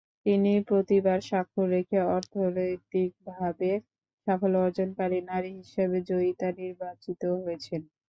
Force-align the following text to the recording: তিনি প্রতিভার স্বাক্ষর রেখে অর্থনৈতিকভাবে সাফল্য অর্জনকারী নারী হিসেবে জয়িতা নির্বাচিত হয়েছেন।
তিনি 0.25 0.51
প্রতিভার 0.69 1.19
স্বাক্ষর 1.27 1.67
রেখে 1.75 1.97
অর্থনৈতিকভাবে 2.15 3.71
সাফল্য 4.27 4.55
অর্জনকারী 4.65 5.19
নারী 5.29 5.51
হিসেবে 5.59 5.97
জয়িতা 6.09 6.47
নির্বাচিত 6.59 7.21
হয়েছেন। 7.37 7.81